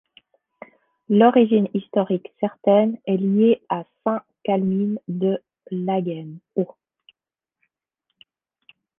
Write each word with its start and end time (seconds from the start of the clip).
L'origine 1.09 1.67
historique 1.75 2.33
certaine 2.39 2.97
est 3.05 3.17
liée 3.17 3.61
à 3.69 3.83
saint 4.03 4.23
Calmine 4.43 4.97
de 5.07 5.39
Laguenne 5.69 6.39
au-. 6.55 6.63